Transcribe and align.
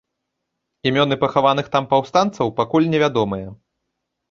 Імёны 0.91 1.15
пахаваных 1.25 1.69
там 1.77 1.87
паўстанцаў 1.93 2.53
пакуль 2.63 2.91
невядомыя. 2.97 3.49